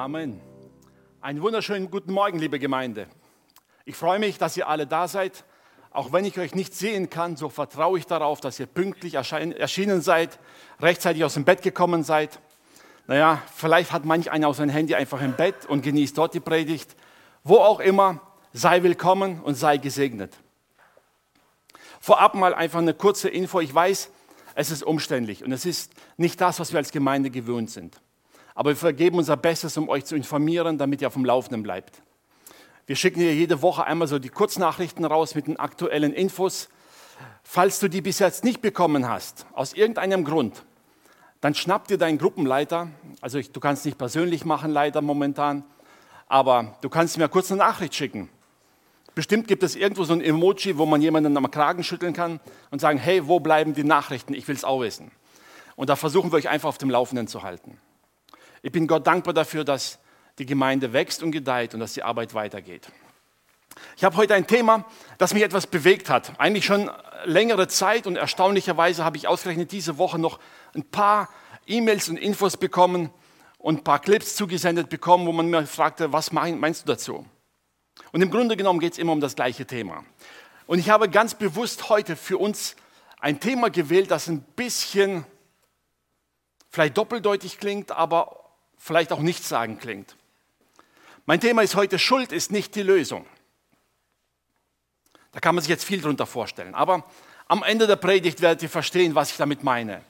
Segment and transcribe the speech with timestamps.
[0.00, 0.40] Amen.
[1.20, 3.06] Einen wunderschönen guten Morgen, liebe Gemeinde.
[3.84, 5.44] Ich freue mich, dass ihr alle da seid.
[5.90, 10.00] Auch wenn ich euch nicht sehen kann, so vertraue ich darauf, dass ihr pünktlich erschienen
[10.00, 10.38] seid,
[10.80, 12.40] rechtzeitig aus dem Bett gekommen seid.
[13.08, 16.40] Naja, vielleicht hat manch einer auch sein Handy einfach im Bett und genießt dort die
[16.40, 16.96] Predigt.
[17.44, 18.22] Wo auch immer,
[18.54, 20.34] sei willkommen und sei gesegnet.
[22.00, 23.60] Vorab mal einfach eine kurze Info.
[23.60, 24.10] Ich weiß,
[24.54, 28.00] es ist umständlich und es ist nicht das, was wir als Gemeinde gewöhnt sind.
[28.60, 32.02] Aber wir vergeben unser Bestes, um euch zu informieren, damit ihr auf dem Laufenden bleibt.
[32.84, 36.68] Wir schicken dir jede Woche einmal so die Kurznachrichten raus mit den aktuellen Infos.
[37.42, 40.66] Falls du die bis jetzt nicht bekommen hast, aus irgendeinem Grund,
[41.40, 42.88] dann schnapp dir deinen Gruppenleiter.
[43.22, 45.64] Also ich, du kannst nicht persönlich machen, leider momentan,
[46.26, 48.28] aber du kannst mir kurz eine Nachricht schicken.
[49.14, 52.40] Bestimmt gibt es irgendwo so ein Emoji, wo man jemanden am Kragen schütteln kann
[52.70, 54.34] und sagen, hey, wo bleiben die Nachrichten?
[54.34, 55.12] Ich will es auch wissen.
[55.76, 57.78] Und da versuchen wir euch einfach auf dem Laufenden zu halten.
[58.62, 59.98] Ich bin Gott dankbar dafür, dass
[60.38, 62.88] die Gemeinde wächst und gedeiht und dass die Arbeit weitergeht.
[63.96, 64.84] Ich habe heute ein Thema,
[65.18, 66.38] das mich etwas bewegt hat.
[66.38, 66.90] Eigentlich schon
[67.24, 70.38] längere Zeit und erstaunlicherweise habe ich ausgerechnet diese Woche noch
[70.74, 71.28] ein paar
[71.66, 73.10] E-Mails und Infos bekommen
[73.58, 77.26] und ein paar Clips zugesendet bekommen, wo man mir fragte, was meinst du dazu?
[78.12, 80.04] Und im Grunde genommen geht es immer um das gleiche Thema.
[80.66, 82.76] Und ich habe ganz bewusst heute für uns
[83.20, 85.24] ein Thema gewählt, das ein bisschen
[86.70, 88.39] vielleicht doppeldeutig klingt, aber
[88.80, 90.16] vielleicht auch nichts sagen klingt.
[91.26, 93.26] Mein Thema ist heute, Schuld ist nicht die Lösung.
[95.32, 96.74] Da kann man sich jetzt viel drunter vorstellen.
[96.74, 97.04] Aber
[97.46, 100.02] am Ende der Predigt werdet ihr verstehen, was ich damit meine.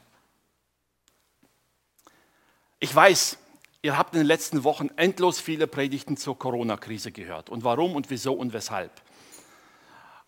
[2.78, 3.36] Ich weiß,
[3.82, 7.50] ihr habt in den letzten Wochen endlos viele Predigten zur Corona-Krise gehört.
[7.50, 8.92] Und warum und wieso und weshalb.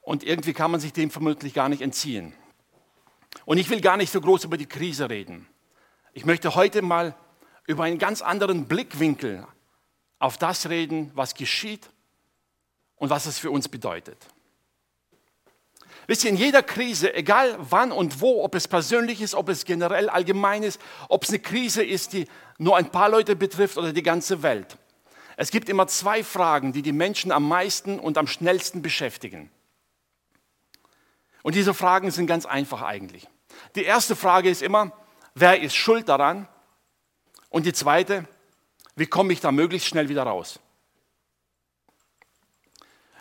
[0.03, 2.35] Und irgendwie kann man sich dem vermutlich gar nicht entziehen.
[3.47, 5.47] Und ich will gar nicht so groß über die Krise reden.
[6.13, 7.15] Ich möchte heute mal
[7.67, 9.47] über einen ganz anderen Blickwinkel
[10.19, 11.91] auf das reden, was geschieht
[12.97, 14.27] und was es für uns bedeutet.
[16.07, 19.65] Wisst ihr, in jeder Krise, egal wann und wo, ob es persönlich ist, ob es
[19.65, 22.27] generell allgemein ist, ob es eine Krise ist, die
[22.59, 24.77] nur ein paar Leute betrifft oder die ganze Welt.
[25.37, 29.51] Es gibt immer zwei Fragen, die die Menschen am meisten und am schnellsten beschäftigen.
[31.43, 33.29] Und diese Fragen sind ganz einfach eigentlich.
[33.75, 34.93] Die erste Frage ist immer,
[35.35, 36.49] wer ist schuld daran?
[37.53, 38.27] Und die zweite,
[38.97, 40.59] wie komme ich da möglichst schnell wieder raus?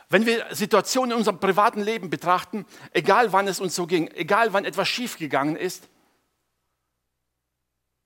[0.07, 4.53] Wenn wir Situationen in unserem privaten Leben betrachten, egal wann es uns so ging, egal
[4.53, 5.89] wann etwas schiefgegangen ist,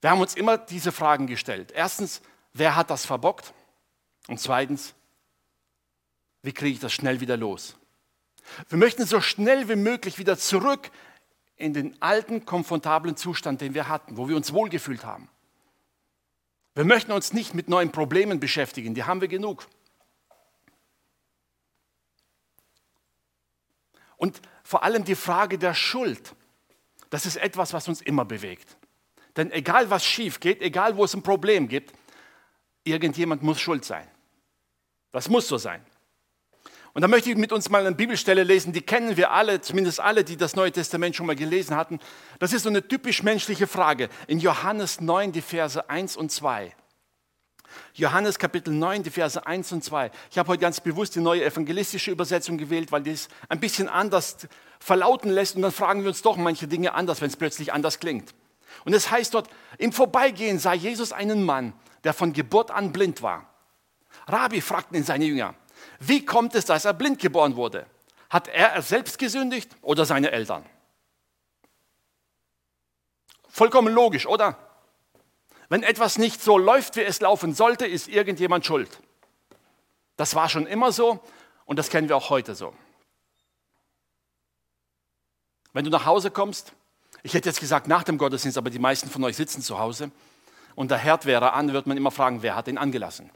[0.01, 1.71] wir haben uns immer diese Fragen gestellt.
[1.71, 3.53] Erstens, wer hat das verbockt?
[4.27, 4.95] Und zweitens,
[6.41, 7.77] wie kriege ich das schnell wieder los?
[8.69, 10.89] Wir möchten so schnell wie möglich wieder zurück
[11.55, 15.29] in den alten, komfortablen Zustand, den wir hatten, wo wir uns wohlgefühlt haben.
[16.75, 19.65] Wir möchten uns nicht mit neuen Problemen beschäftigen, die haben wir genug.
[24.17, 26.35] Und vor allem die Frage der Schuld,
[27.09, 28.77] das ist etwas, was uns immer bewegt.
[29.37, 31.93] Denn egal was schief geht, egal wo es ein Problem gibt,
[32.83, 34.07] irgendjemand muss schuld sein.
[35.11, 35.85] Das muss so sein.
[36.95, 39.99] Und da möchte ich mit uns mal eine Bibelstelle lesen, die kennen wir alle, zumindest
[39.99, 41.99] alle, die das Neue Testament schon mal gelesen hatten.
[42.39, 44.07] Das ist so eine typisch menschliche Frage.
[44.27, 46.73] In Johannes 9, die Verse 1 und 2.
[47.95, 50.09] Johannes Kapitel 9, die Verse 1 und 2.
[50.31, 53.89] Ich habe heute ganz bewusst die neue evangelistische Übersetzung gewählt, weil die es ein bisschen
[53.89, 54.47] anders
[54.79, 57.99] verlauten lässt und dann fragen wir uns doch manche Dinge anders, wenn es plötzlich anders
[57.99, 58.33] klingt.
[58.85, 61.73] Und es heißt dort, im Vorbeigehen sah Jesus einen Mann,
[62.05, 63.53] der von Geburt an blind war.
[64.27, 65.55] Rabbi fragten ihn seine Jünger,
[65.99, 67.85] wie kommt es, dass er blind geboren wurde?
[68.29, 70.65] Hat er selbst gesündigt oder seine Eltern?
[73.47, 74.57] Vollkommen logisch, oder?
[75.69, 78.99] Wenn etwas nicht so läuft, wie es laufen sollte, ist irgendjemand schuld.
[80.17, 81.19] Das war schon immer so
[81.65, 82.73] und das kennen wir auch heute so.
[85.73, 86.73] Wenn du nach Hause kommst,
[87.23, 90.11] ich hätte jetzt gesagt nach dem Gottesdienst, aber die meisten von euch sitzen zu Hause
[90.75, 93.29] und der Herd wäre an, wird man immer fragen, wer hat ihn angelassen?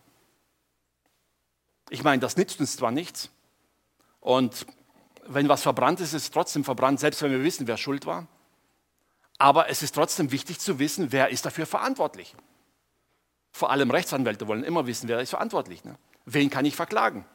[1.90, 3.30] Ich meine, das nützt uns zwar nichts.
[4.20, 4.66] Und
[5.26, 8.28] wenn was verbrannt ist, ist es trotzdem verbrannt, selbst wenn wir wissen, wer schuld war.
[9.38, 12.36] Aber es ist trotzdem wichtig zu wissen, wer ist dafür verantwortlich.
[13.52, 15.84] Vor allem Rechtsanwälte wollen immer wissen, wer ist verantwortlich.
[15.84, 15.98] Ne?
[16.26, 17.26] Wen kann ich verklagen?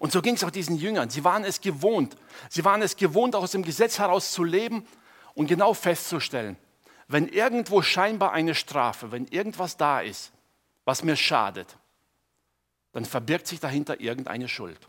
[0.00, 1.10] Und so ging es auch diesen Jüngern.
[1.10, 2.16] Sie waren es gewohnt.
[2.48, 4.86] Sie waren es gewohnt, auch aus dem Gesetz heraus zu leben
[5.34, 6.56] und genau festzustellen,
[7.06, 10.32] wenn irgendwo scheinbar eine Strafe, wenn irgendwas da ist,
[10.84, 11.76] was mir schadet,
[12.98, 14.88] dann verbirgt sich dahinter irgendeine Schuld.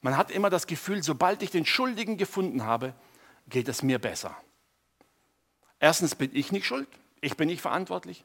[0.00, 2.94] Man hat immer das Gefühl, sobald ich den Schuldigen gefunden habe,
[3.50, 4.34] geht es mir besser.
[5.78, 6.88] Erstens bin ich nicht schuld,
[7.20, 8.24] Ich bin nicht verantwortlich.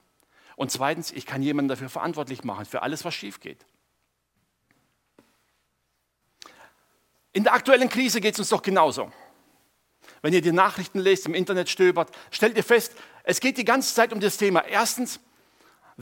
[0.55, 3.65] Und zweitens, ich kann jemanden dafür verantwortlich machen, für alles, was schief geht.
[7.33, 9.11] In der aktuellen Krise geht es uns doch genauso.
[10.21, 12.95] Wenn ihr die Nachrichten lest, im Internet stöbert, stellt ihr fest,
[13.25, 14.61] es geht die ganze Zeit um das Thema.
[14.61, 15.19] Erstens,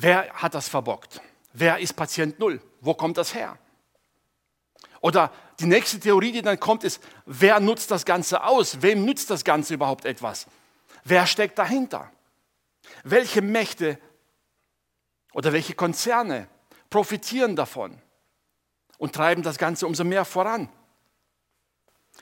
[0.02, 1.22] wer hat das verbockt?
[1.54, 2.62] Wer ist Patient Null?
[2.82, 3.58] Wo kommt das her?
[5.02, 8.82] Oder die nächste Theorie, die dann kommt, ist, wer nutzt das Ganze aus?
[8.82, 10.48] Wem nützt das Ganze überhaupt etwas?
[11.04, 12.12] Wer steckt dahinter?
[13.04, 13.98] Welche Mächte
[15.34, 16.48] oder welche Konzerne
[16.90, 18.02] profitieren davon
[18.98, 20.70] und treiben das Ganze umso mehr voran?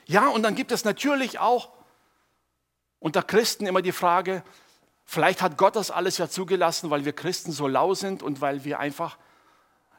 [0.06, 1.72] Ja, und dann gibt es natürlich auch
[3.00, 4.42] unter Christen immer die Frage,
[5.08, 8.64] vielleicht hat Gott das alles ja zugelassen, weil wir Christen so lau sind und weil
[8.64, 9.16] wir einfach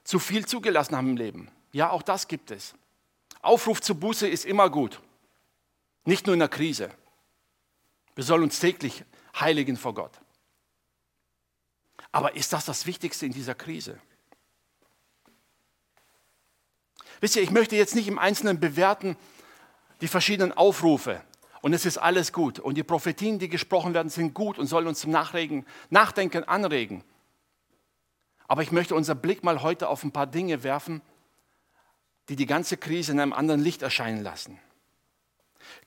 [0.04, 1.52] zu viel zugelassen haben im Leben.
[1.72, 2.76] Ja, auch das gibt es.
[3.42, 5.02] Aufruf zur Buße ist immer gut,
[6.06, 6.92] nicht nur in der Krise.
[8.16, 9.04] Wir sollen uns täglich
[9.40, 10.12] heiligen vor Gott.
[12.12, 14.00] Aber ist das das Wichtigste in dieser Krise?
[17.20, 19.18] Wisst ihr, ich möchte jetzt nicht im Einzelnen bewerten
[20.02, 21.22] die verschiedenen Aufrufe
[21.62, 24.88] und es ist alles gut und die Prophetien, die gesprochen werden, sind gut und sollen
[24.88, 27.04] uns zum Nachregen, Nachdenken anregen.
[28.48, 31.02] Aber ich möchte unser Blick mal heute auf ein paar Dinge werfen,
[32.30, 34.60] die die ganze Krise in einem anderen Licht erscheinen lassen.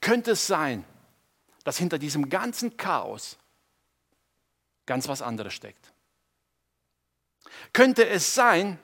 [0.01, 0.85] Könnte es sein,
[1.65, 3.39] dass hinter diesem ganzen Chaos
[4.87, 5.93] ganz was anderes steckt?
[7.73, 8.79] Könnte es sein,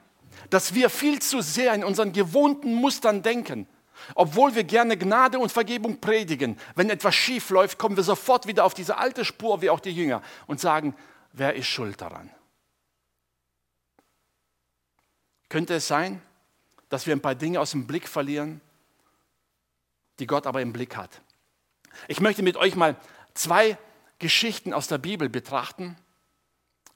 [0.49, 3.67] dass wir viel zu sehr in unseren gewohnten Mustern denken,
[4.15, 6.57] obwohl wir gerne Gnade und Vergebung predigen?
[6.75, 9.91] Wenn etwas schief läuft, kommen wir sofort wieder auf diese alte Spur, wie auch die
[9.91, 10.95] Jünger, und sagen,
[11.33, 12.29] wer ist schuld daran?
[15.49, 16.21] Könnte es sein,
[16.89, 18.61] dass wir ein paar Dinge aus dem Blick verlieren,
[20.19, 21.21] die Gott aber im Blick hat?
[22.07, 22.95] Ich möchte mit euch mal
[23.33, 23.77] zwei
[24.19, 25.97] Geschichten aus der Bibel betrachten,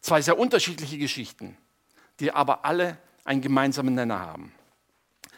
[0.02, 1.58] zwei sehr unterschiedliche Geschichten,
[2.20, 4.54] die aber alle einen gemeinsamen Nenner haben.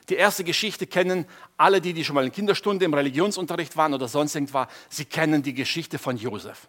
[0.10, 1.26] Die erste Geschichte kennen
[1.58, 5.42] alle, die, die schon mal in Kinderstunde im Religionsunterricht waren oder sonst irgendwas, sie kennen
[5.42, 6.68] die Geschichte von Josef.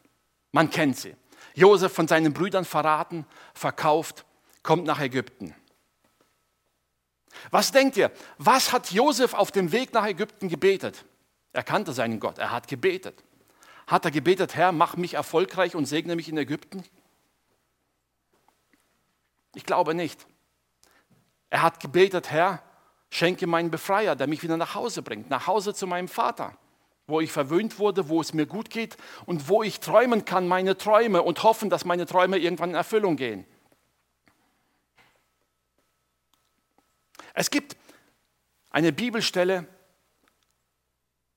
[0.52, 1.14] Man kennt sie.
[1.54, 4.24] Josef von seinen Brüdern verraten, verkauft,
[4.62, 5.54] kommt nach Ägypten.
[7.50, 8.10] Was denkt ihr?
[8.38, 11.04] Was hat Josef auf dem Weg nach Ägypten gebetet?
[11.52, 13.22] Er kannte seinen Gott, er hat gebetet.
[13.86, 16.84] Hat er gebetet, Herr, mach mich erfolgreich und segne mich in Ägypten?
[19.54, 20.26] Ich glaube nicht.
[21.48, 22.62] Er hat gebetet, Herr,
[23.10, 26.56] schenke meinen Befreier, der mich wieder nach Hause bringt, nach Hause zu meinem Vater,
[27.06, 30.76] wo ich verwöhnt wurde, wo es mir gut geht und wo ich träumen kann, meine
[30.76, 33.44] Träume und hoffen, dass meine Träume irgendwann in Erfüllung gehen.
[37.34, 37.76] Es gibt
[38.70, 39.66] eine Bibelstelle,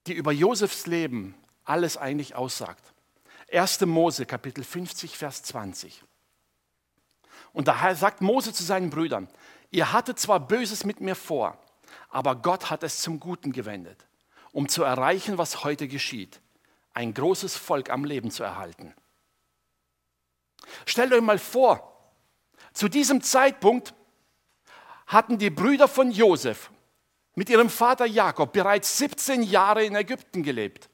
[0.08, 1.36] die über Josefs Leben
[1.66, 2.84] alles eigentlich aussagt.
[3.52, 3.82] 1.
[3.82, 6.04] Mose, Kapitel 50, Vers 20.
[7.54, 9.28] Und da sagt Mose zu seinen Brüdern,
[9.72, 11.58] ihr hattet zwar Böses mit mir vor,
[12.10, 14.06] aber Gott hat es zum Guten gewendet,
[14.52, 16.42] um zu erreichen, was heute geschieht,
[16.94, 18.94] ein großes Volk am Leben zu erhalten.
[20.86, 22.14] Stellt euch mal vor,
[22.74, 23.94] zu diesem Zeitpunkt
[25.08, 26.70] hatten die Brüder von Josef
[27.36, 30.90] mit ihrem Vater Jakob bereits 17 Jahre in Ägypten gelebt.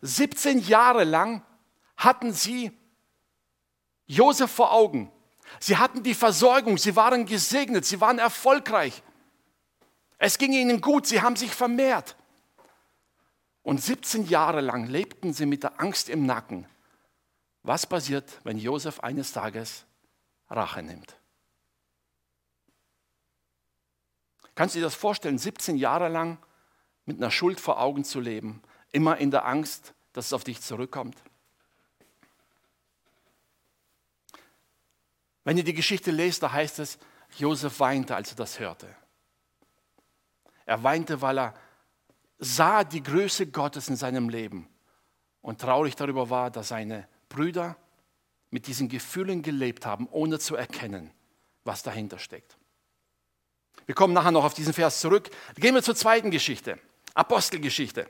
[0.00, 1.44] 17 Jahre lang
[1.96, 2.72] hatten sie
[4.06, 5.10] Josef vor Augen.
[5.60, 9.02] Sie hatten die Versorgung, sie waren gesegnet, sie waren erfolgreich.
[10.18, 12.16] Es ging ihnen gut, sie haben sich vermehrt.
[13.62, 16.66] Und 17 Jahre lang lebten sie mit der Angst im Nacken.
[17.62, 19.84] Was passiert, wenn Josef eines Tages
[20.48, 21.16] Rache nimmt?
[24.54, 26.38] Kannst du dir das vorstellen, 17 Jahre lang
[27.04, 30.60] mit einer Schuld vor Augen zu leben, immer in der Angst, dass es auf dich
[30.60, 31.16] zurückkommt?
[35.44, 36.98] Wenn ihr die Geschichte lest, da heißt es,
[37.36, 38.94] Josef weinte, als er das hörte.
[40.66, 41.54] Er weinte, weil er
[42.38, 44.68] sah die Größe Gottes in seinem Leben
[45.40, 47.76] und traurig darüber war, dass seine Brüder
[48.50, 51.10] mit diesen Gefühlen gelebt haben, ohne zu erkennen,
[51.64, 52.56] was dahinter steckt.
[53.86, 55.30] Wir kommen nachher noch auf diesen Vers zurück.
[55.56, 56.78] Gehen wir zur zweiten Geschichte,
[57.14, 58.08] Apostelgeschichte.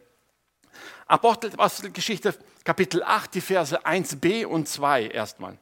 [1.06, 2.34] Apostelgeschichte
[2.64, 5.58] Kapitel 8, die Verse 1b und 2 erstmal.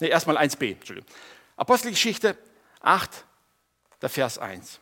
[0.00, 1.08] Ne, erstmal 1b, Entschuldigung.
[1.56, 2.36] Apostelgeschichte
[2.80, 3.24] 8,
[4.02, 4.80] der Vers 1.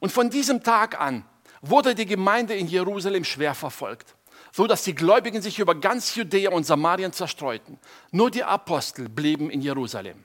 [0.00, 1.24] Und von diesem Tag an
[1.60, 4.16] wurde die Gemeinde in Jerusalem schwer verfolgt,
[4.52, 7.78] so dass die Gläubigen sich über ganz Judäa und Samarien zerstreuten.
[8.10, 10.24] Nur die Apostel blieben in Jerusalem.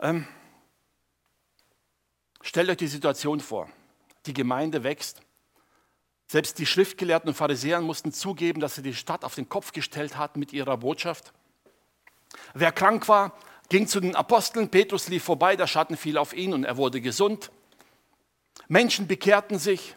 [0.00, 0.26] Ähm,
[2.40, 3.70] stellt euch die Situation vor.
[4.26, 5.20] Die Gemeinde wächst.
[6.32, 10.16] Selbst die Schriftgelehrten und Pharisäer mussten zugeben, dass sie die Stadt auf den Kopf gestellt
[10.16, 11.34] hatten mit ihrer Botschaft.
[12.54, 13.36] Wer krank war,
[13.68, 14.70] ging zu den Aposteln.
[14.70, 17.50] Petrus lief vorbei, der Schatten fiel auf ihn und er wurde gesund.
[18.66, 19.94] Menschen bekehrten sich.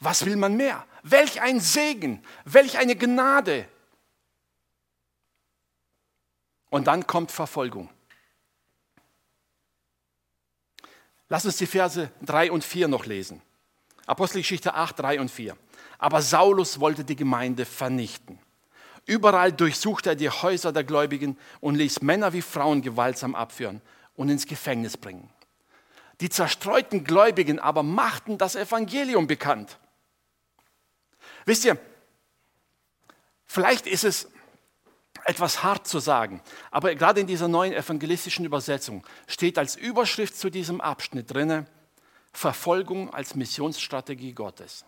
[0.00, 0.84] Was will man mehr?
[1.04, 3.68] Welch ein Segen, welch eine Gnade.
[6.70, 7.88] Und dann kommt Verfolgung.
[11.28, 13.40] Lass uns die Verse 3 und 4 noch lesen.
[14.06, 15.56] Apostelgeschichte 8, 3 und 4.
[15.98, 18.38] Aber Saulus wollte die Gemeinde vernichten.
[19.06, 23.80] Überall durchsuchte er die Häuser der Gläubigen und ließ Männer wie Frauen gewaltsam abführen
[24.14, 25.28] und ins Gefängnis bringen.
[26.20, 29.78] Die zerstreuten Gläubigen aber machten das Evangelium bekannt.
[31.44, 31.78] Wisst ihr,
[33.44, 34.28] vielleicht ist es
[35.24, 36.40] etwas hart zu sagen,
[36.70, 41.66] aber gerade in dieser neuen evangelistischen Übersetzung steht als Überschrift zu diesem Abschnitt drinne
[42.32, 44.84] Verfolgung als Missionsstrategie Gottes.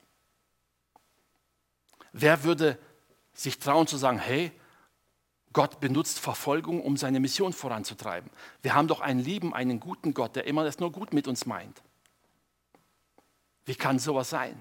[2.13, 2.79] Wer würde
[3.35, 4.53] sich trauen zu sagen, hey,
[5.53, 8.31] Gott benutzt Verfolgung, um seine Mission voranzutreiben.
[8.63, 11.47] Wir haben doch einen lieben, einen guten Gott, der immer das nur gut mit uns
[11.47, 11.83] meint.
[13.65, 14.61] Wie kann sowas sein?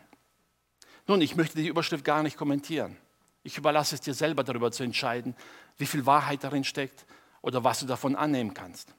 [1.07, 2.95] Nun, ich möchte die Überschrift gar nicht kommentieren.
[3.41, 5.35] Ich überlasse es dir selber darüber zu entscheiden,
[5.77, 7.05] wie viel Wahrheit darin steckt
[7.41, 8.93] oder was du davon annehmen kannst.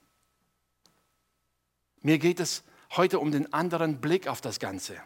[2.02, 2.62] Mir geht es
[2.96, 5.00] heute um den anderen Blick auf das Ganze.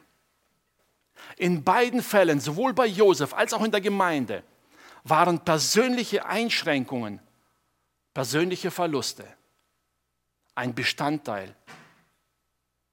[1.37, 4.45] In beiden Fällen, sowohl bei Josef als auch in der Gemeinde,
[5.05, 7.21] waren persönliche Einschränkungen,
[8.15, 9.27] persönliche Verluste
[10.55, 11.55] ein Bestandteil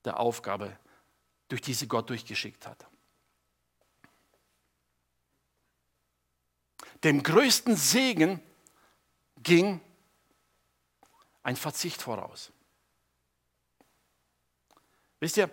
[0.03, 0.77] der Aufgabe,
[1.47, 2.85] durch die sie Gott durchgeschickt hat.
[7.03, 8.39] Dem größten Segen
[9.37, 9.81] ging
[11.41, 12.51] ein Verzicht voraus.
[15.25, 15.49] Wisst ihr,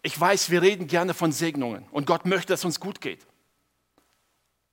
[0.00, 3.26] ich weiß, wir reden gerne von Segnungen und Gott möchte, dass uns gut geht.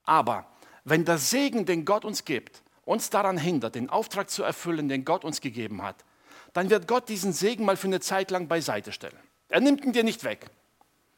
[0.05, 0.49] Aber
[0.85, 5.03] wenn der Segen, den Gott uns gibt, uns daran hindert, den Auftrag zu erfüllen, den
[5.03, 6.05] Gott uns gegeben hat,
[6.53, 9.19] dann wird Gott diesen Segen mal für eine Zeit lang beiseite stellen.
[9.49, 10.49] Er nimmt ihn dir nicht weg.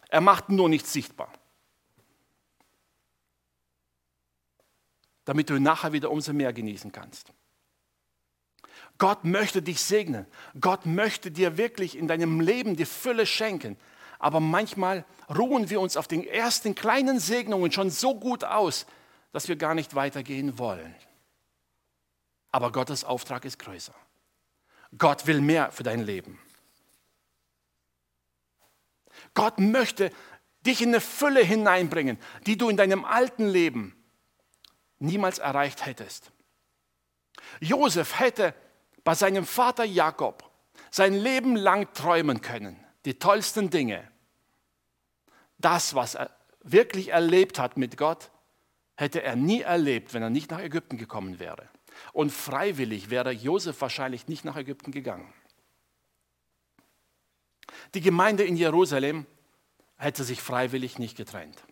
[0.10, 1.32] Er macht nur nicht sichtbar.
[5.26, 7.34] Damit du ihn nachher wieder umso mehr genießen kannst.
[8.98, 10.26] Gott möchte dich segnen.
[10.60, 13.78] Gott möchte dir wirklich in deinem Leben die Fülle schenken.
[14.20, 18.86] Aber manchmal ruhen wir uns auf den ersten kleinen Segnungen schon so gut aus,
[19.32, 20.96] dass wir gar nicht weitergehen wollen.
[22.52, 23.96] Aber Gottes Auftrag ist größer.
[24.98, 26.40] Gott will mehr für dein Leben.
[29.34, 30.12] Gott möchte
[30.66, 33.96] dich in eine Fülle hineinbringen, die du in deinem alten Leben
[35.00, 36.32] niemals erreicht hättest.
[37.60, 38.54] Josef hätte
[39.04, 40.50] bei seinem Vater Jakob
[40.92, 44.08] sein Leben lang träumen können, die tollsten Dinge.
[45.58, 46.30] Das, was er
[46.62, 48.32] wirklich erlebt hat mit Gott,
[48.96, 51.70] hätte er nie erlebt, wenn er nicht nach Ägypten gekommen wäre.
[52.12, 55.34] Und freiwillig wäre Josef wahrscheinlich nicht nach Ägypten gegangen.
[57.94, 59.26] Die Gemeinde in Jerusalem
[59.98, 61.64] hätte sich freiwillig nicht getrennt.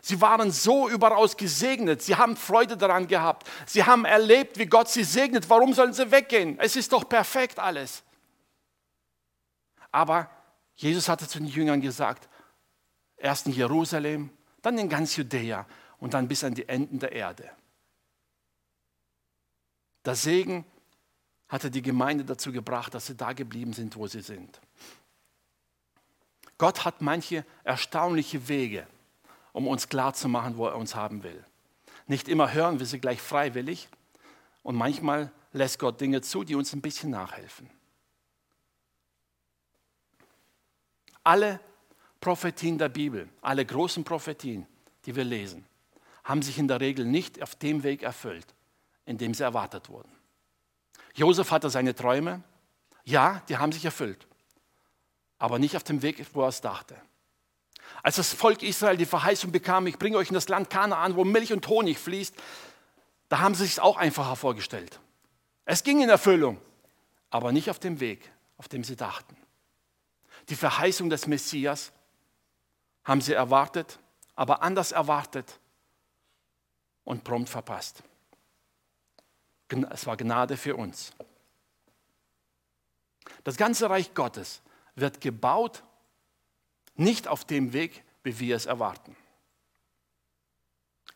[0.00, 2.02] Sie waren so überaus gesegnet.
[2.02, 3.48] Sie haben Freude daran gehabt.
[3.66, 5.48] Sie haben erlebt, wie Gott sie segnet.
[5.48, 6.58] Warum sollen sie weggehen?
[6.60, 8.02] Es ist doch perfekt alles.
[9.90, 10.30] Aber
[10.76, 12.28] Jesus hatte zu den Jüngern gesagt,
[13.16, 14.30] erst in Jerusalem,
[14.62, 15.66] dann in ganz Judäa
[15.98, 17.50] und dann bis an die Enden der Erde.
[20.04, 20.64] Der Segen
[21.48, 24.60] hatte die Gemeinde dazu gebracht, dass sie da geblieben sind, wo sie sind.
[26.58, 28.86] Gott hat manche erstaunliche Wege,
[29.54, 31.42] um uns klarzumachen, wo er uns haben will.
[32.06, 33.88] Nicht immer hören wir sie gleich freiwillig
[34.62, 37.70] und manchmal lässt Gott Dinge zu, die uns ein bisschen nachhelfen.
[41.22, 41.60] Alle
[42.20, 44.66] Prophetien der Bibel, alle großen Prophetien,
[45.06, 45.64] die wir lesen,
[46.24, 48.54] haben sich in der Regel nicht auf dem Weg erfüllt,
[49.06, 50.10] in dem sie erwartet wurden.
[51.14, 52.42] Josef hatte seine Träume,
[53.04, 54.26] ja, die haben sich erfüllt,
[55.38, 57.00] aber nicht auf dem Weg, wo er es dachte.
[58.04, 61.24] Als das Volk Israel die Verheißung bekam, ich bringe euch in das Land Kanaan, wo
[61.24, 62.34] Milch und Honig fließt,
[63.30, 65.00] da haben sie sich auch einfacher vorgestellt.
[65.64, 66.60] Es ging in Erfüllung,
[67.30, 69.34] aber nicht auf dem Weg, auf dem sie dachten.
[70.50, 71.92] Die Verheißung des Messias
[73.04, 73.98] haben sie erwartet,
[74.34, 75.58] aber anders erwartet
[77.04, 78.02] und prompt verpasst.
[79.88, 81.14] Es war Gnade für uns.
[83.44, 84.60] Das ganze Reich Gottes
[84.94, 85.82] wird gebaut
[86.94, 89.16] nicht auf dem Weg, wie wir es erwarten.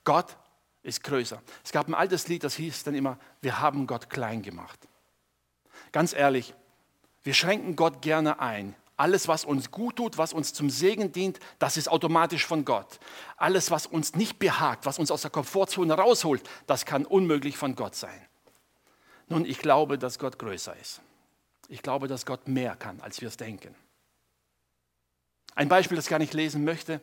[0.05, 0.37] Gott
[0.83, 1.43] ist größer.
[1.65, 4.89] Es gab ein altes Lied, das hieß dann immer, wir haben Gott klein gemacht.
[5.93, 6.55] Ganz ehrlich,
[7.23, 11.39] wir schränken Gott gerne ein, Alles, was uns gut tut, was uns zum Segen dient,
[11.61, 12.99] das ist automatisch von Gott.
[13.37, 17.77] Alles, was uns nicht behagt, was uns aus der Komfortzone rausholt, das kann unmöglich von
[17.77, 18.27] Gott sein.
[19.29, 21.01] Nun, ich glaube, dass Gott größer ist.
[21.69, 23.73] Ich glaube, dass Gott mehr kann, als wir es denken.
[25.59, 27.01] Ein Beispiel, das ich gar nicht lesen möchte.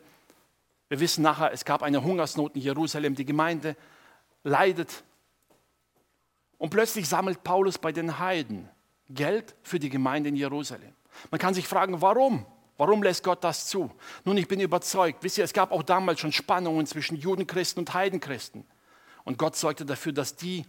[0.88, 3.14] Wir wissen nachher, es gab eine Hungersnot in Jerusalem.
[3.14, 3.76] Die Gemeinde
[4.44, 5.04] leidet.
[6.56, 8.70] Und plötzlich sammelt Paulus bei den Heiden
[9.10, 10.94] Geld für die Gemeinde in Jerusalem.
[11.30, 12.46] Man kann sich fragen, warum?
[12.78, 13.90] Warum lässt Gott das zu?
[14.24, 17.92] Nun, ich bin überzeugt, wisst ihr, es gab auch damals schon Spannungen zwischen Judenchristen und
[17.92, 18.64] Heidenchristen.
[19.24, 20.64] Und Gott sorgte dafür, dass die,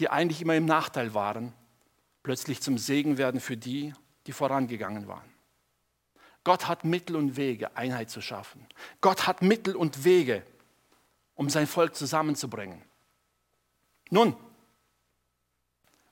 [0.00, 1.54] die eigentlich immer im Nachteil waren,
[2.22, 3.94] plötzlich zum Segen werden für die,
[4.26, 5.35] die vorangegangen waren.
[6.46, 8.64] Gott hat Mittel und Wege, Einheit zu schaffen.
[9.00, 10.46] Gott hat Mittel und Wege,
[11.34, 12.84] um sein Volk zusammenzubringen.
[14.10, 14.36] Nun,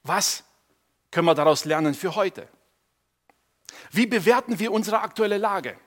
[0.03, 0.43] was
[1.13, 2.49] können wir daraus lernen für heute?
[3.93, 5.79] Wie bewerten wir unsere aktuelle Lage?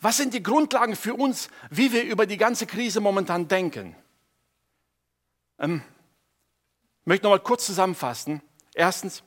[0.00, 3.94] Was sind die Grundlagen für uns, wie wir über die ganze Krise momentan denken?
[5.58, 5.82] Ähm,
[7.02, 8.40] ich möchte noch mal kurz zusammenfassen.
[8.72, 9.22] Erstens,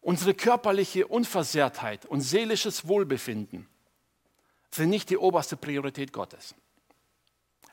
[0.00, 3.68] unsere körperliche Unversehrtheit und seelisches Wohlbefinden
[4.70, 6.54] sind nicht die oberste Priorität Gottes.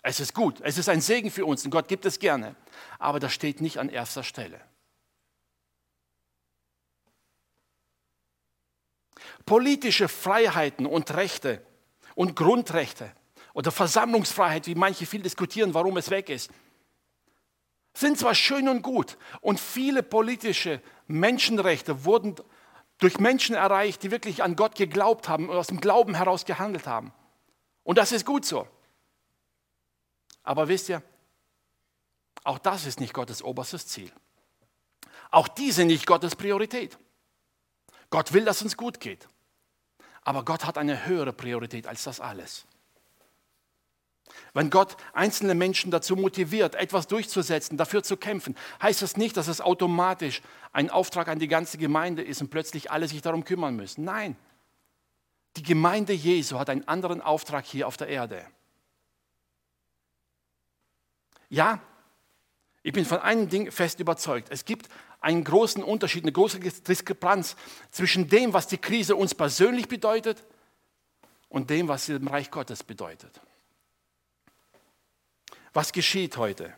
[0.02, 2.56] Es ist gut, es ist ein Segen für uns und Gott gibt es gerne,
[3.00, 4.62] aber das steht nicht an erster Stelle.
[9.48, 11.66] politische Freiheiten und Rechte
[12.14, 13.12] und Grundrechte
[13.54, 16.52] oder Versammlungsfreiheit, wie manche viel diskutieren, warum es weg ist,
[17.96, 22.36] sind zwar schön und gut und viele politische Menschenrechte wurden
[23.00, 26.88] durch Menschen erreicht, die wirklich an Gott geglaubt haben und aus dem Glauben heraus gehandelt
[26.88, 27.14] haben.
[27.84, 28.68] Und das ist gut so.
[30.44, 31.04] Aber wisst ihr,
[32.44, 34.12] auch das ist nicht Gottes oberstes Ziel.
[35.32, 36.98] Auch diese nicht Gottes Priorität.
[38.10, 39.28] Gott will, dass uns gut geht.
[40.22, 42.66] Aber Gott hat eine höhere Priorität als das alles.
[44.54, 49.48] Wenn Gott einzelne Menschen dazu motiviert, etwas durchzusetzen, dafür zu kämpfen, heißt das nicht, dass
[49.48, 50.42] es automatisch
[50.74, 54.04] ein Auftrag an die ganze Gemeinde ist und plötzlich alle sich darum kümmern müssen.
[54.04, 54.36] Nein,
[55.58, 58.46] die Gemeinde Jesu hat einen anderen Auftrag hier auf der Erde.
[61.50, 61.82] Ja,
[62.84, 64.50] ich bin von einem Ding fest überzeugt.
[64.52, 64.88] Es gibt
[65.20, 67.56] einen großen Unterschied, eine große Diskrepanz
[67.92, 70.46] zwischen dem, was die Krise uns persönlich bedeutet
[71.50, 73.42] und dem, was sie im Reich Gottes bedeutet.
[75.78, 76.74] Was geschieht heute?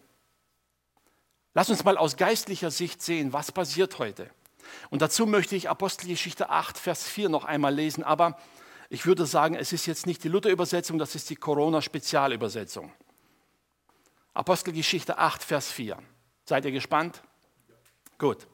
[1.53, 4.29] Lass uns mal aus geistlicher Sicht sehen, was passiert heute.
[4.89, 8.37] Und dazu möchte ich Apostelgeschichte 8, Vers 4 noch einmal lesen, aber
[8.89, 12.91] ich würde sagen, es ist jetzt nicht die Luther-Übersetzung, das ist die Corona-Spezialübersetzung.
[14.33, 15.97] Apostelgeschichte 8, Vers 4.
[16.43, 17.21] Seid ihr gespannt?
[18.17, 18.47] Gut.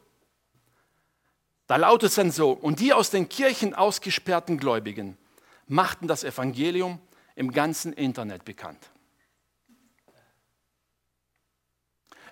[1.66, 5.18] Da lautet es dann so, und die aus den Kirchen ausgesperrten Gläubigen
[5.66, 7.02] machten das Evangelium
[7.34, 8.92] im ganzen Internet bekannt.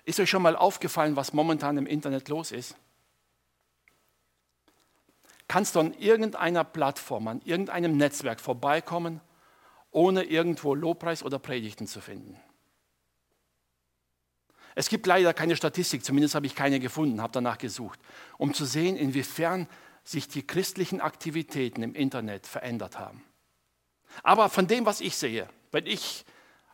[0.04, 2.76] Ist euch schon mal aufgefallen, was momentan im Internet los ist?
[5.48, 9.20] Kannst du an irgendeiner Plattform, an irgendeinem Netzwerk vorbeikommen,
[9.90, 12.38] ohne irgendwo Lobpreis oder Predigten zu finden?
[14.74, 18.00] Es gibt leider keine Statistik, zumindest habe ich keine gefunden, habe danach gesucht,
[18.38, 19.68] um zu sehen, inwiefern
[20.02, 23.22] sich die christlichen Aktivitäten im Internet verändert haben.
[24.22, 26.24] Aber von dem, was ich sehe, wenn ich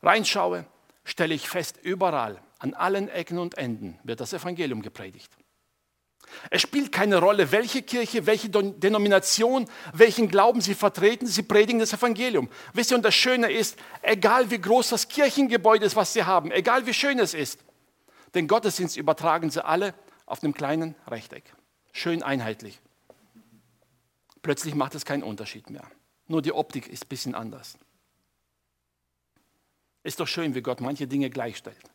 [0.02, 0.64] reinschaue,
[1.04, 5.32] stelle ich fest, überall, an allen Ecken und Enden wird das Evangelium gepredigt.
[6.50, 11.92] Es spielt keine Rolle, welche Kirche, welche Denomination, welchen Glauben sie vertreten, sie predigen das
[11.92, 12.48] Evangelium.
[12.72, 16.52] Wisst ihr, und das Schöne ist, egal wie groß das Kirchengebäude ist, was sie haben,
[16.52, 17.58] egal wie schön es ist,
[18.34, 19.94] den Gottesdienst übertragen sie alle
[20.26, 21.42] auf einem kleinen Rechteck.
[21.92, 22.78] Schön einheitlich.
[24.42, 25.90] Plötzlich macht es keinen Unterschied mehr.
[26.28, 27.76] Nur die Optik ist ein bisschen anders.
[30.04, 31.90] Ist doch schön, wie Gott manche Dinge gleichstellt.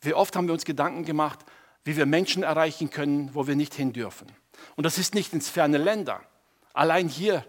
[0.00, 1.40] Wie oft haben wir uns Gedanken gemacht,
[1.84, 4.26] wie wir Menschen erreichen können, wo wir nicht hin dürfen.
[4.74, 6.20] Und das ist nicht ins ferne Länder.
[6.72, 7.44] Allein hier,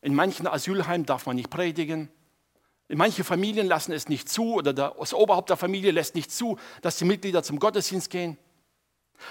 [0.00, 2.10] in manchen Asylheimen darf man nicht predigen,
[2.88, 6.96] Manche Familien lassen es nicht zu oder das Oberhaupt der Familie lässt nicht zu, dass
[6.96, 8.38] die Mitglieder zum Gottesdienst gehen.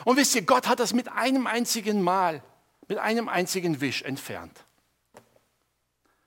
[0.03, 2.43] Und wisst ihr, Gott hat das mit einem einzigen Mal,
[2.87, 4.65] mit einem einzigen Wisch entfernt.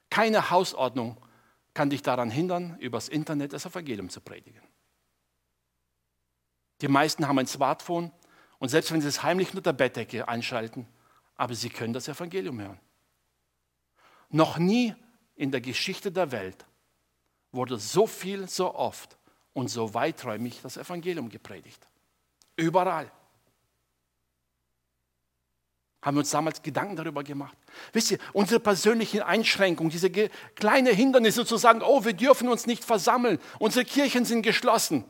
[0.08, 1.18] Keine Hausordnung
[1.74, 4.62] kann dich daran hindern, übers Internet das Evangelium zu predigen.
[6.80, 8.12] Die meisten haben ein Smartphone
[8.58, 10.86] und selbst wenn sie es heimlich unter der Bettdecke einschalten,
[11.36, 12.80] aber sie können das Evangelium hören.
[14.30, 14.94] Noch nie
[15.36, 16.66] in der Geschichte der Welt
[17.52, 19.16] wurde so viel, so oft
[19.52, 21.88] und so weiträumig das Evangelium gepredigt.
[22.56, 23.10] Überall.
[26.02, 27.56] Haben wir uns damals Gedanken darüber gemacht?
[27.92, 32.84] Wisst ihr, unsere persönlichen Einschränkungen, diese kleine Hindernisse zu sagen, oh, wir dürfen uns nicht
[32.84, 35.04] versammeln, unsere Kirchen sind geschlossen.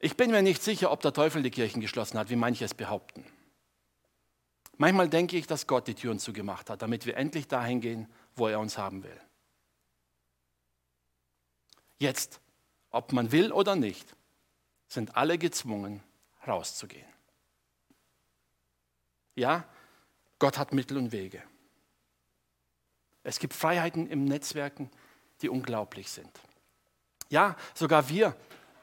[0.00, 2.74] Ich bin mir nicht sicher, ob der Teufel die Kirchen geschlossen hat, wie manche es
[2.74, 3.24] behaupten.
[4.76, 8.46] Manchmal denke ich, dass Gott die Türen zugemacht hat, damit wir endlich dahin gehen, wo
[8.46, 9.20] er uns haben will.
[11.98, 12.40] Jetzt,
[12.90, 14.14] ob man will oder nicht,
[14.86, 16.00] sind alle gezwungen,
[16.46, 17.08] rauszugehen.
[19.34, 19.68] Ja,
[20.38, 21.42] Gott hat Mittel und Wege.
[23.24, 24.90] Es gibt Freiheiten im Netzwerken,
[25.42, 26.30] die unglaublich sind.
[27.28, 28.36] Ja, sogar wir,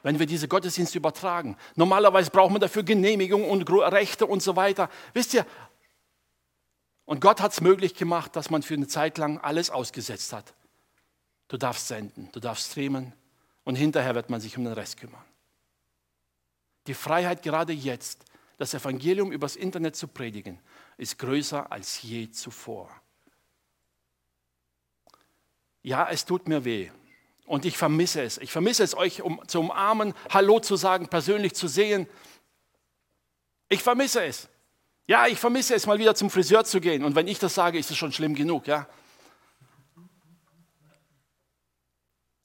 [0.06, 1.56] wenn wir diese Gottesdienste übertragen.
[1.74, 4.88] Normalerweise braucht man dafür Genehmigung und Rechte und so weiter.
[5.14, 5.44] Wisst ihr,
[7.06, 10.54] und Gott hat es möglich gemacht, dass man für eine Zeit lang alles ausgesetzt hat.
[11.48, 13.14] Du darfst senden, du darfst streamen
[13.64, 15.24] und hinterher wird man sich um den Rest kümmern.
[16.86, 18.26] Die Freiheit gerade jetzt
[18.58, 20.60] das Evangelium übers Internet zu predigen,
[20.98, 22.88] ist größer als je zuvor.
[25.82, 26.92] Ja, es tut mir weh
[27.46, 28.38] und ich vermisse es.
[28.38, 32.06] Ich vermisse es, euch um, zu umarmen, Hallo zu sagen, persönlich zu sehen.
[33.68, 34.48] Ich vermisse es.
[35.06, 37.04] Ja, ich vermisse es, mal wieder zum Friseur zu gehen.
[37.04, 38.66] Und wenn ich das sage, ist es schon schlimm genug.
[38.66, 38.88] Ja?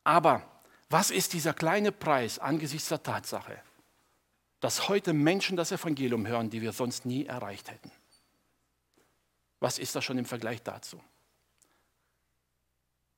[0.03, 0.43] Aber
[0.89, 3.61] was ist dieser kleine Preis angesichts der Tatsache,
[4.61, 7.91] dass heute Menschen das Evangelium hören, die wir sonst nie erreicht hätten.
[9.59, 11.01] Was ist das schon im Vergleich dazu?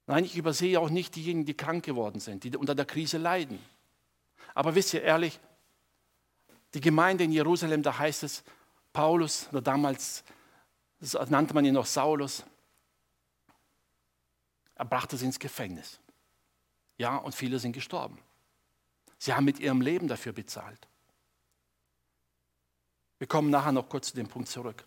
[0.06, 3.58] Nein, ich übersehe auch nicht diejenigen, die krank geworden sind, die unter der Krise leiden.
[4.54, 5.40] Aber wisst ihr ehrlich,
[6.74, 8.44] die Gemeinde in Jerusalem, da heißt es,
[8.92, 10.24] Paulus, oder damals
[11.30, 12.44] nannte man ihn noch Saulus,
[14.76, 16.00] er brachte sie ins Gefängnis.
[16.98, 18.20] Ja, und viele sind gestorben.
[19.18, 20.88] Sie haben mit ihrem Leben dafür bezahlt.
[23.20, 24.86] Wir kommen nachher noch kurz zu dem Punkt zurück.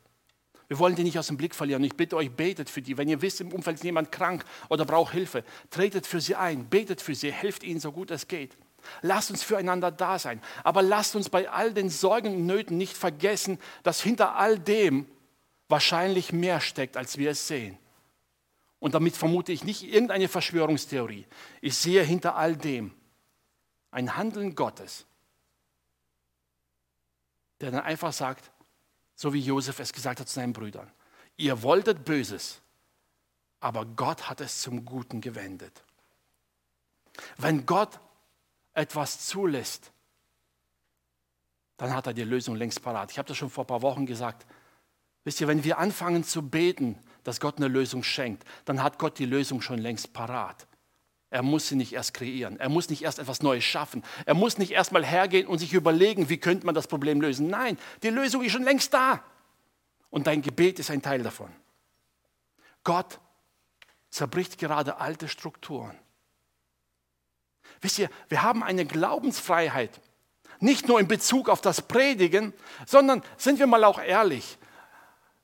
[0.69, 1.85] Wir wollen die nicht aus dem Blick verlieren.
[1.85, 2.97] Ich bitte euch, betet für die.
[2.97, 6.67] Wenn ihr wisst, im Umfeld ist jemand krank oder braucht Hilfe, tretet für sie ein,
[6.67, 8.57] betet für sie, helft ihnen so gut es geht.
[9.03, 10.41] Lasst uns füreinander da sein.
[10.65, 15.07] Aber lasst uns bei all den Sorgen und Nöten nicht vergessen, dass hinter all dem
[15.69, 17.79] wahrscheinlich mehr steckt, als wir es sehen.
[18.79, 21.27] Und damit vermute ich nicht irgendeine Verschwörungstheorie.
[21.61, 22.93] Ich sehe hinter all dem
[23.91, 25.07] ein Handeln Gottes,
[27.61, 28.51] der dann einfach sagt,
[29.17, 30.91] so wie Josef es gesagt hat zu seinen Brüdern,
[31.37, 32.61] ihr wolltet Böses,
[33.59, 35.83] aber Gott hat es zum Guten gewendet.
[37.39, 37.99] Wenn Gott
[38.75, 39.91] etwas zulässt,
[41.79, 43.11] dann hat er die Lösung längst parat.
[43.11, 44.47] Ich habe das schon vor ein paar Wochen gesagt.
[45.25, 49.19] Wisst ihr, wenn wir anfangen zu beten, dass Gott eine Lösung schenkt, dann hat Gott
[49.19, 50.67] die Lösung schon längst parat.
[51.31, 52.59] Er muss sie nicht erst kreieren.
[52.61, 54.05] Er muss nicht erst etwas Neues schaffen.
[54.25, 57.49] Er muss nicht erst mal hergehen und sich überlegen, wie könnte man das Problem lösen.
[57.49, 59.23] Nein, die Lösung ist schon längst da.
[60.11, 61.51] Und dein Gebet ist ein Teil davon.
[62.85, 63.19] Gott
[64.11, 65.99] zerbricht gerade alte Strukturen.
[67.81, 70.01] Wisst ihr, wir haben eine Glaubensfreiheit.
[70.61, 72.55] Nicht nur in Bezug auf das Predigen,
[72.87, 74.57] sondern sind wir mal auch ehrlich.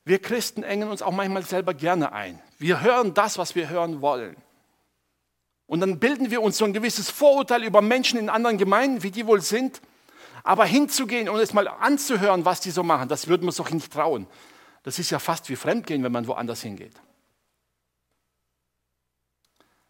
[0.05, 2.41] Wir Christen engen uns auch manchmal selber gerne ein.
[2.59, 4.37] Wir hören das, was wir hören wollen.
[5.73, 9.11] Und dann bilden wir uns so ein gewisses Vorurteil über Menschen in anderen Gemeinden, wie
[9.11, 9.81] die wohl sind.
[10.45, 13.71] Aber hinzugehen und es mal anzuhören, was die so machen, das würden wir uns doch
[13.71, 14.27] nicht trauen.
[14.83, 16.93] Das ist ja fast wie Fremdgehen, wenn man woanders hingeht.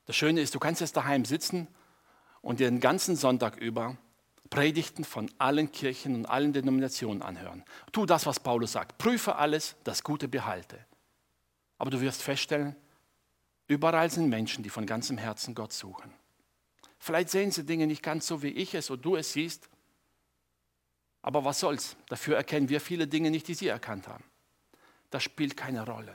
[0.05, 1.67] Das Schöne ist, du kannst jetzt daheim sitzen
[2.43, 3.97] und dir den ganzen Sonntag über
[4.51, 7.65] Predigten von allen Kirchen und allen Denominationen anhören.
[7.91, 8.99] Tu das, was Paulus sagt.
[8.99, 10.79] Prüfe alles, das Gute behalte.
[11.77, 12.77] Aber du wirst feststellen,
[13.73, 16.13] Überall sind Menschen, die von ganzem Herzen Gott suchen.
[16.99, 19.71] Vielleicht sehen sie Dinge nicht ganz so, wie ich es oder du es siehst.
[21.23, 21.97] Aber was soll's?
[22.11, 24.25] Dafür erkennen wir viele Dinge nicht, die sie erkannt haben.
[25.09, 26.15] Das spielt keine Rolle.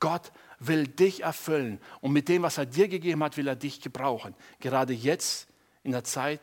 [0.00, 3.80] Gott will dich erfüllen und mit dem, was er dir gegeben hat, will er dich
[3.80, 4.34] gebrauchen.
[4.58, 5.46] Gerade jetzt
[5.84, 6.40] in der Zeit,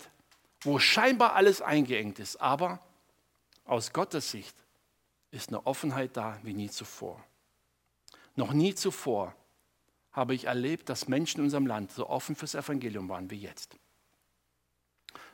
[0.62, 2.38] wo scheinbar alles eingeengt ist.
[2.38, 2.80] Aber
[3.66, 4.56] aus Gottes Sicht
[5.32, 7.22] ist eine Offenheit da wie nie zuvor.
[8.38, 9.36] Noch nie zuvor
[10.14, 13.76] habe ich erlebt, dass Menschen in unserem Land so offen fürs Evangelium waren wie jetzt.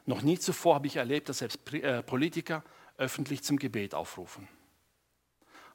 [0.05, 2.63] Noch nie zuvor habe ich erlebt, dass selbst äh, Politiker
[2.97, 4.47] öffentlich zum Gebet aufrufen.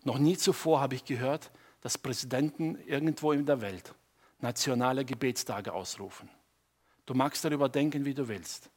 [0.02, 3.94] Noch nie zuvor habe ich gehört, dass Präsidenten irgendwo in der Welt
[4.40, 6.28] nationale Gebetstage ausrufen.
[7.06, 8.70] Du magst darüber denken, wie du willst.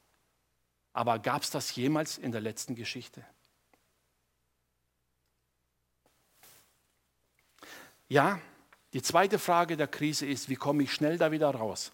[0.93, 3.25] Aber gab es das jemals in der letzten Geschichte?
[8.09, 8.39] Ja,
[8.93, 11.91] die zweite Frage der Krise ist, wie komme ich schnell da wieder raus?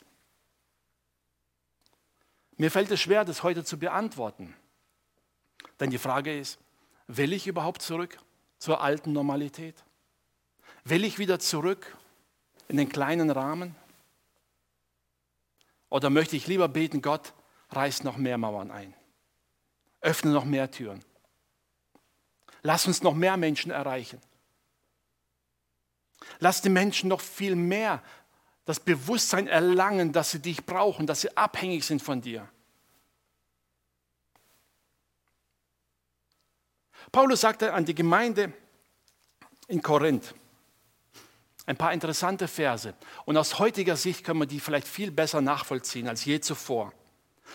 [2.57, 4.55] Mir fällt es schwer, das heute zu beantworten.
[5.79, 6.59] Denn die Frage ist,
[7.07, 8.19] will ich überhaupt zurück
[8.59, 9.83] zur alten Normalität?
[10.83, 11.97] Will ich wieder zurück
[12.67, 13.75] in den kleinen Rahmen?
[15.89, 17.33] Oder möchte ich lieber beten, Gott,
[17.69, 18.93] reiß noch mehr Mauern ein,
[20.01, 21.03] öffne noch mehr Türen,
[22.61, 24.19] lass uns noch mehr Menschen erreichen.
[26.39, 28.01] Lass die Menschen noch viel mehr
[28.65, 32.47] das Bewusstsein erlangen, dass sie dich brauchen, dass sie abhängig sind von dir.
[37.11, 38.53] Paulus sagte an die Gemeinde
[39.67, 40.33] in Korinth
[41.65, 42.93] ein paar interessante Verse.
[43.25, 46.93] Und aus heutiger Sicht können wir die vielleicht viel besser nachvollziehen als je zuvor.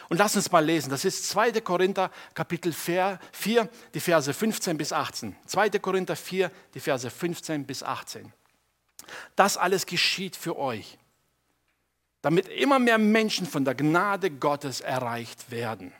[0.08, 0.90] Und lass uns mal lesen.
[0.90, 1.60] Das ist 2.
[1.60, 3.18] Korinther Kapitel 4,
[3.94, 5.36] die Verse 15 bis 18.
[5.46, 5.70] 2.
[5.70, 8.32] Korinther 4, die Verse 15 bis 18.
[9.36, 10.98] Das alles geschieht für euch,
[12.22, 15.92] damit immer mehr Menschen von der Gnade Gottes erreicht werden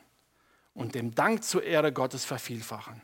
[0.73, 3.01] und dem Dank zur Ehre Gottes vervielfachen.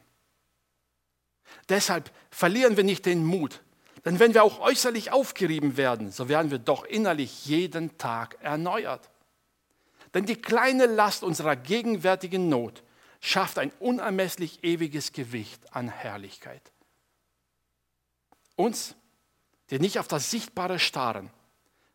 [1.69, 3.61] Deshalb verlieren wir nicht den Mut,
[4.05, 9.09] denn wenn wir auch äußerlich aufgerieben werden, so werden wir doch innerlich jeden Tag erneuert.
[10.13, 12.83] Denn die kleine Last unserer gegenwärtigen Not
[13.19, 16.71] schafft ein unermesslich ewiges Gewicht an Herrlichkeit.
[18.55, 18.95] Uns
[19.69, 21.31] die nicht auf das Sichtbare starren,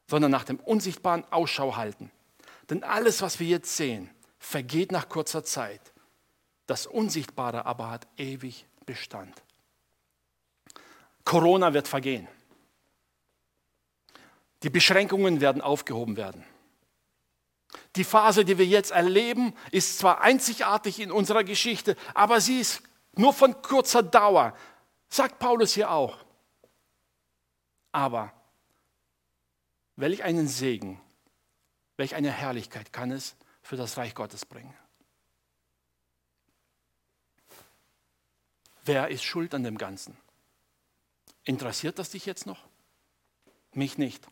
[0.07, 2.11] sondern nach dem Unsichtbaren Ausschau halten.
[2.69, 5.81] Denn alles, was wir jetzt sehen, vergeht nach kurzer Zeit.
[6.67, 9.43] Das Unsichtbare aber hat ewig Bestand.
[11.25, 12.27] Corona wird vergehen.
[14.63, 16.45] Die Beschränkungen werden aufgehoben werden.
[17.97, 22.83] Die Phase, die wir jetzt erleben, ist zwar einzigartig in unserer Geschichte, aber sie ist
[23.17, 24.55] nur von kurzer Dauer,
[25.09, 26.19] sagt Paulus hier auch.
[27.93, 28.33] Aber
[29.97, 31.01] welch einen Segen,
[31.97, 34.75] welch eine Herrlichkeit kann es für das Reich Gottes bringen.
[38.85, 40.17] Wer ist schuld an dem Ganzen?
[41.45, 42.65] Interessiert das dich jetzt noch?
[43.73, 44.27] Mich nicht.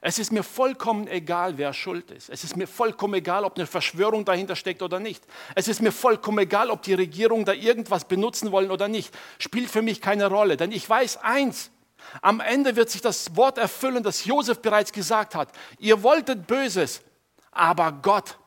[0.00, 2.28] Es ist mir vollkommen egal, wer schuld ist.
[2.28, 5.24] Es ist mir vollkommen egal, ob eine Verschwörung dahinter steckt oder nicht.
[5.54, 9.16] Es ist mir vollkommen egal, ob die Regierung da irgendwas benutzen wollen oder nicht.
[9.38, 10.56] Spielt für mich keine Rolle.
[10.56, 11.70] Denn ich weiß eins,
[12.22, 15.52] am Ende wird sich das Wort erfüllen, das Josef bereits gesagt hat.
[15.78, 17.02] Ihr wolltet Böses,
[17.50, 18.38] aber Gott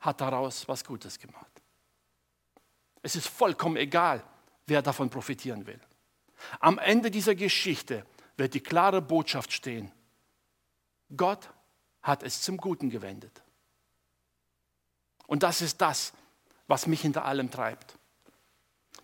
[0.00, 1.46] hat daraus was Gutes gemacht.
[3.02, 4.22] Es ist vollkommen egal,
[4.66, 5.80] wer davon profitieren will.
[6.60, 8.04] Am Ende dieser Geschichte
[8.36, 9.92] wird die klare Botschaft stehen.
[11.16, 11.48] Gott
[12.02, 13.42] hat es zum Guten gewendet.
[15.26, 16.12] Und das ist das,
[16.66, 17.98] was mich hinter allem treibt.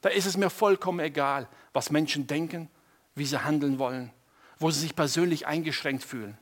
[0.01, 2.70] Da ist es mir vollkommen egal, was Menschen denken,
[3.18, 4.12] wie sie handeln wollen,
[4.59, 6.38] wo sie sich persönlich eingeschränkt fühlen.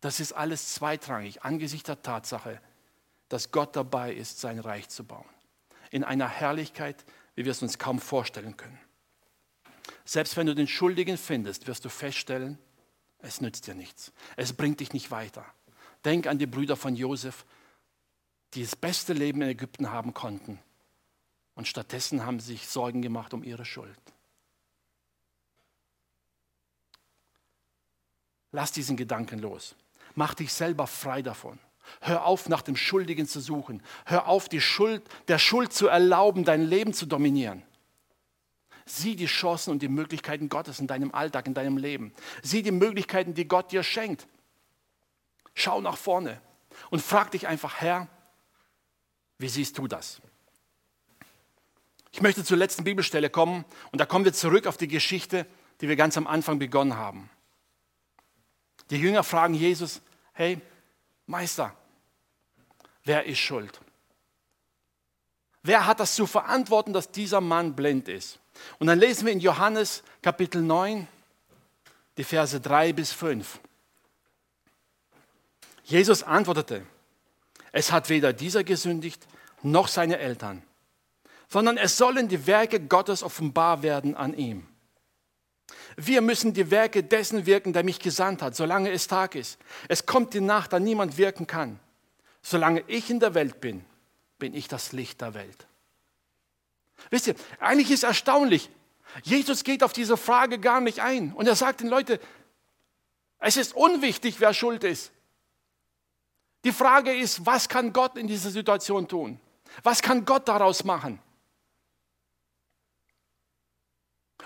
[0.00, 2.60] Das ist alles zweitrangig angesichts der Tatsache,
[3.28, 5.28] dass Gott dabei ist, sein Reich zu bauen.
[5.90, 8.78] In einer Herrlichkeit, wie wir es uns kaum vorstellen können.
[10.04, 12.58] Selbst wenn du den Schuldigen findest, wirst du feststellen,
[13.18, 14.12] es nützt dir nichts.
[14.36, 15.46] Es bringt dich nicht weiter.
[16.04, 17.44] Denk an die Brüder von Josef,
[18.54, 20.58] die das beste Leben in Ägypten haben konnten.
[21.54, 23.98] Und stattdessen haben sie sich Sorgen gemacht um ihre Schuld.
[28.52, 29.74] Lass diesen Gedanken los.
[30.14, 31.58] Mach dich selber frei davon.
[32.00, 33.82] Hör auf, nach dem Schuldigen zu suchen.
[34.04, 37.62] Hör auf, die Schuld, der Schuld zu erlauben, dein Leben zu dominieren.
[38.84, 42.12] Sieh die Chancen und die Möglichkeiten Gottes in deinem Alltag, in deinem Leben.
[42.42, 44.26] Sieh die Möglichkeiten, die Gott dir schenkt.
[45.54, 46.40] Schau nach vorne
[46.90, 48.08] und frag dich einfach, Herr,
[49.38, 50.20] wie siehst du das?
[52.10, 55.46] Ich möchte zur letzten Bibelstelle kommen und da kommen wir zurück auf die Geschichte,
[55.80, 57.30] die wir ganz am Anfang begonnen haben.
[58.92, 60.02] Die Jünger fragen Jesus,
[60.34, 60.60] hey
[61.24, 61.74] Meister,
[63.04, 63.80] wer ist schuld?
[65.62, 68.38] Wer hat das zu verantworten, dass dieser Mann blind ist?
[68.78, 71.08] Und dann lesen wir in Johannes Kapitel 9,
[72.18, 73.60] die Verse 3 bis 5.
[75.84, 76.84] Jesus antwortete,
[77.72, 79.26] es hat weder dieser gesündigt
[79.62, 80.62] noch seine Eltern,
[81.48, 84.68] sondern es sollen die Werke Gottes offenbar werden an ihm.
[85.96, 89.58] Wir müssen die Werke dessen wirken, der mich gesandt hat, solange es Tag ist.
[89.88, 91.78] Es kommt die Nacht, da niemand wirken kann.
[92.42, 93.84] Solange ich in der Welt bin,
[94.38, 95.66] bin ich das Licht der Welt.
[97.10, 98.70] Wisst ihr, eigentlich ist erstaunlich,
[99.22, 101.32] Jesus geht auf diese Frage gar nicht ein.
[101.32, 102.18] Und er sagt den Leuten,
[103.38, 105.12] es ist unwichtig, wer schuld ist.
[106.64, 109.40] Die Frage ist, was kann Gott in dieser Situation tun?
[109.82, 111.18] Was kann Gott daraus machen?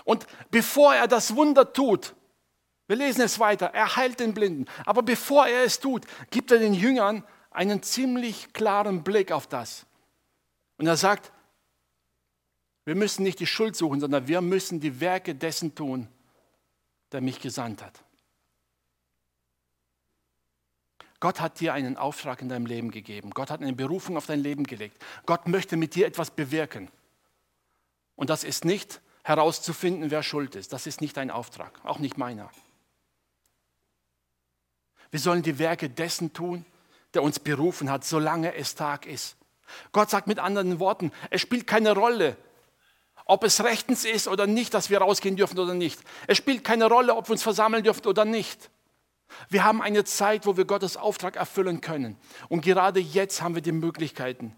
[0.07, 2.15] Und bevor er das Wunder tut,
[2.87, 6.59] wir lesen es weiter, er heilt den Blinden, aber bevor er es tut, gibt er
[6.59, 9.85] den Jüngern einen ziemlich klaren Blick auf das.
[10.77, 11.33] Und er sagt,
[12.85, 16.07] Wir müssen nicht die Schuld suchen, sondern wir müssen die Werke dessen tun,
[17.11, 18.01] der mich gesandt hat.
[21.19, 23.31] Gott hat dir einen Auftrag in deinem Leben gegeben.
[23.31, 25.03] Gott hat eine Berufung auf dein Leben gelegt.
[25.25, 26.89] Gott möchte mit dir etwas bewirken.
[28.15, 30.71] Und das ist nicht herauszufinden, wer schuld ist.
[30.71, 32.49] Das ist nicht dein Auftrag, auch nicht meiner.
[35.11, 36.65] Wir sollen die Werke dessen tun,
[37.13, 39.35] der uns berufen hat, solange es Tag ist.
[39.91, 42.37] Gott sagt mit anderen Worten, es spielt keine Rolle,
[43.25, 45.99] ob es rechtens ist oder nicht, dass wir rausgehen dürfen oder nicht.
[46.27, 48.69] Es spielt keine Rolle, ob wir uns versammeln dürfen oder nicht.
[49.49, 52.15] Wir haben eine Zeit, wo wir Gottes Auftrag erfüllen können.
[52.47, 54.57] Und gerade jetzt haben wir die Möglichkeiten,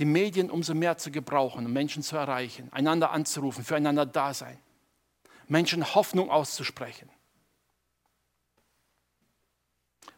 [0.00, 4.58] die Medien umso mehr zu gebrauchen, um Menschen zu erreichen, einander anzurufen, füreinander da sein,
[5.46, 7.10] Menschen Hoffnung auszusprechen.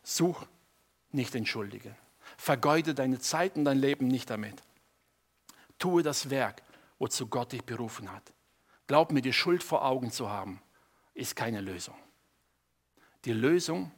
[0.04, 0.46] Such
[1.10, 1.96] nicht den Schuldigen.
[2.36, 4.62] Vergeude deine Zeit und dein Leben nicht damit.
[5.80, 6.62] Tue das Werk,
[7.00, 8.22] wozu Gott dich berufen hat.
[8.86, 10.62] Glaub mir, die Schuld vor Augen zu haben,
[11.12, 11.96] ist keine Lösung.
[13.24, 13.90] Die Lösung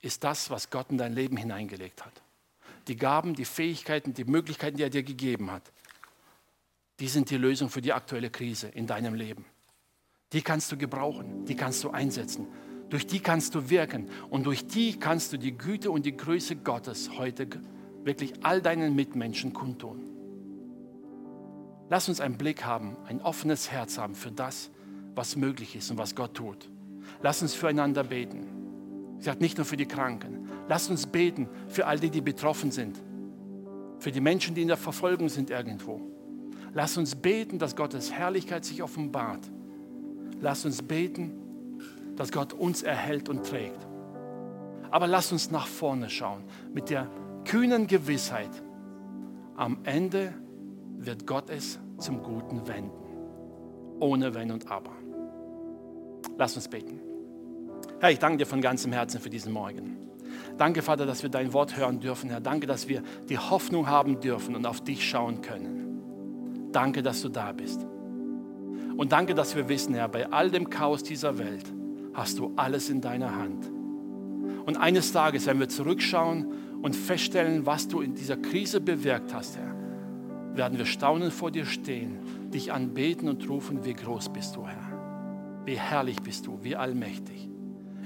[0.00, 2.22] ist das, was Gott in dein Leben hineingelegt hat.
[2.88, 5.72] Die Gaben, die Fähigkeiten, die Möglichkeiten, die er dir gegeben hat,
[7.00, 9.44] die sind die Lösung für die aktuelle Krise in deinem Leben.
[10.32, 12.46] Die kannst du gebrauchen, die kannst du einsetzen,
[12.88, 16.56] durch die kannst du wirken und durch die kannst du die Güte und die Größe
[16.56, 17.48] Gottes heute
[18.04, 20.02] wirklich all deinen Mitmenschen kundtun.
[21.88, 24.70] Lass uns einen Blick haben, ein offenes Herz haben für das,
[25.14, 26.68] was möglich ist und was Gott tut.
[27.22, 28.46] Lass uns füreinander beten.
[29.18, 30.45] Ich sage nicht nur für die Kranken.
[30.68, 33.00] Lass uns beten für all die, die betroffen sind.
[33.98, 36.00] Für die Menschen, die in der Verfolgung sind irgendwo.
[36.74, 39.40] Lass uns beten, dass Gottes Herrlichkeit sich offenbart.
[40.40, 41.32] Lass uns beten,
[42.16, 43.86] dass Gott uns erhält und trägt.
[44.90, 47.08] Aber lass uns nach vorne schauen mit der
[47.44, 48.50] kühnen Gewissheit,
[49.56, 50.34] am Ende
[50.98, 52.90] wird Gott es zum Guten wenden.
[54.00, 54.92] Ohne Wenn und Aber.
[56.36, 57.00] Lass uns beten.
[58.00, 60.05] Herr, ich danke dir von ganzem Herzen für diesen Morgen.
[60.58, 62.40] Danke, Vater, dass wir dein Wort hören dürfen, Herr.
[62.40, 66.70] Danke, dass wir die Hoffnung haben dürfen und auf dich schauen können.
[66.72, 67.86] Danke, dass du da bist.
[68.96, 71.72] Und danke, dass wir wissen, Herr, bei all dem Chaos dieser Welt
[72.14, 73.70] hast du alles in deiner Hand.
[74.64, 76.46] Und eines Tages, wenn wir zurückschauen
[76.82, 79.74] und feststellen, was du in dieser Krise bewirkt hast, Herr,
[80.56, 82.18] werden wir staunend vor dir stehen,
[82.50, 85.62] dich anbeten und rufen, wie groß bist du, Herr.
[85.64, 87.48] Wie herrlich bist du, wie allmächtig.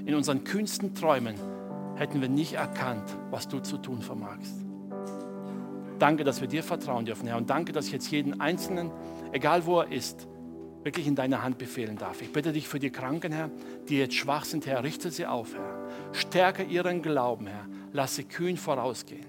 [0.05, 1.35] In unseren kühnsten Träumen
[2.01, 4.55] hätten wir nicht erkannt, was du zu tun vermagst.
[5.99, 7.37] Danke, dass wir dir vertrauen dürfen, Herr.
[7.37, 8.89] Und danke, dass ich jetzt jeden Einzelnen,
[9.31, 10.27] egal wo er ist,
[10.83, 12.23] wirklich in deine Hand befehlen darf.
[12.23, 13.51] Ich bitte dich für die Kranken, Herr,
[13.87, 15.87] die jetzt schwach sind, Herr, richte sie auf, Herr.
[16.11, 17.67] Stärke ihren Glauben, Herr.
[17.93, 19.27] Lass sie kühn vorausgehen.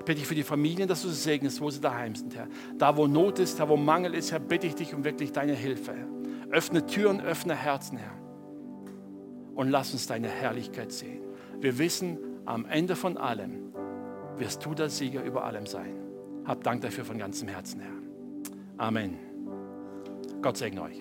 [0.00, 2.48] Ich bitte dich für die Familien, dass du sie segnest, wo sie daheim sind, Herr.
[2.78, 5.54] Da, wo Not ist, da, wo Mangel ist, Herr, bitte ich dich um wirklich deine
[5.54, 6.08] Hilfe, Herr.
[6.50, 8.18] Öffne Türen, öffne Herzen, Herr.
[9.54, 11.23] Und lass uns deine Herrlichkeit sehen.
[11.64, 13.72] Wir wissen, am Ende von allem
[14.36, 15.96] wirst du der Sieger über allem sein.
[16.44, 17.94] Hab Dank dafür von ganzem Herzen, Herr.
[18.76, 19.16] Amen.
[20.42, 21.00] Gott segne euch.